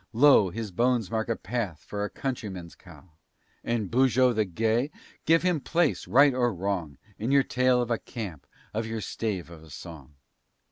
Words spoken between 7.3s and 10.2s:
tale of a camp, or your stave of a song."